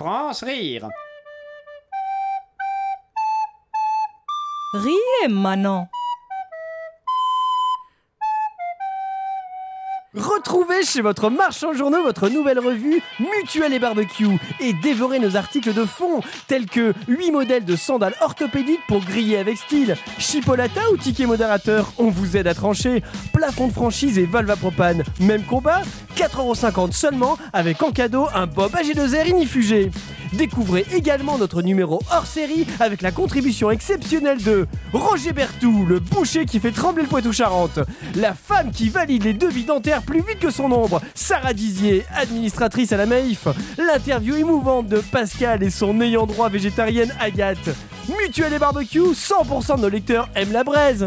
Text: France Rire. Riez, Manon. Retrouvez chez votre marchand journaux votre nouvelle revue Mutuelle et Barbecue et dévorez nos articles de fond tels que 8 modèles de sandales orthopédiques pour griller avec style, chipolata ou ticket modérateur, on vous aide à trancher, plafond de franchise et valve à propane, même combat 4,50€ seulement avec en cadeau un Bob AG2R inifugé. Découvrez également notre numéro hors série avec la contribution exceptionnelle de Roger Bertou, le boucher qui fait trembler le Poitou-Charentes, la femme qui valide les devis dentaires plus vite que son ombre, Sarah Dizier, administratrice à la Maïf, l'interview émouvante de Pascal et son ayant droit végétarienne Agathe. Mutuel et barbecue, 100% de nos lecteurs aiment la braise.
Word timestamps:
France 0.00 0.44
Rire. 0.44 0.88
Riez, 4.72 5.28
Manon. 5.28 5.88
Retrouvez 10.16 10.82
chez 10.82 11.02
votre 11.02 11.30
marchand 11.30 11.72
journaux 11.72 12.02
votre 12.02 12.28
nouvelle 12.28 12.58
revue 12.58 13.00
Mutuelle 13.20 13.72
et 13.72 13.78
Barbecue 13.78 14.40
et 14.58 14.72
dévorez 14.72 15.20
nos 15.20 15.36
articles 15.36 15.72
de 15.72 15.84
fond 15.84 16.20
tels 16.48 16.66
que 16.66 16.94
8 17.06 17.30
modèles 17.30 17.64
de 17.64 17.76
sandales 17.76 18.16
orthopédiques 18.20 18.84
pour 18.88 19.04
griller 19.04 19.38
avec 19.38 19.56
style, 19.56 19.94
chipolata 20.18 20.80
ou 20.92 20.96
ticket 20.96 21.26
modérateur, 21.26 21.92
on 21.96 22.10
vous 22.10 22.36
aide 22.36 22.48
à 22.48 22.54
trancher, 22.54 23.04
plafond 23.32 23.68
de 23.68 23.72
franchise 23.72 24.18
et 24.18 24.26
valve 24.26 24.50
à 24.50 24.56
propane, 24.56 25.04
même 25.20 25.44
combat 25.44 25.82
4,50€ 26.16 26.90
seulement 26.90 27.38
avec 27.52 27.80
en 27.80 27.92
cadeau 27.92 28.26
un 28.34 28.48
Bob 28.48 28.72
AG2R 28.72 29.28
inifugé. 29.28 29.92
Découvrez 30.32 30.86
également 30.92 31.38
notre 31.38 31.60
numéro 31.62 32.00
hors 32.10 32.26
série 32.26 32.66
avec 32.78 33.02
la 33.02 33.10
contribution 33.10 33.70
exceptionnelle 33.70 34.42
de 34.42 34.66
Roger 34.92 35.32
Bertou, 35.32 35.84
le 35.86 35.98
boucher 35.98 36.46
qui 36.46 36.60
fait 36.60 36.70
trembler 36.70 37.02
le 37.02 37.08
Poitou-Charentes, 37.08 37.80
la 38.14 38.34
femme 38.34 38.70
qui 38.70 38.88
valide 38.88 39.24
les 39.24 39.34
devis 39.34 39.64
dentaires 39.64 40.02
plus 40.02 40.20
vite 40.20 40.38
que 40.38 40.50
son 40.50 40.70
ombre, 40.70 41.00
Sarah 41.14 41.52
Dizier, 41.52 42.04
administratrice 42.14 42.92
à 42.92 42.96
la 42.96 43.06
Maïf, 43.06 43.48
l'interview 43.78 44.36
émouvante 44.36 44.86
de 44.86 44.98
Pascal 44.98 45.62
et 45.62 45.70
son 45.70 46.00
ayant 46.00 46.26
droit 46.26 46.48
végétarienne 46.48 47.12
Agathe. 47.18 47.70
Mutuel 48.08 48.52
et 48.52 48.58
barbecue, 48.58 49.00
100% 49.00 49.76
de 49.76 49.82
nos 49.82 49.88
lecteurs 49.88 50.28
aiment 50.34 50.52
la 50.52 50.64
braise. 50.64 51.06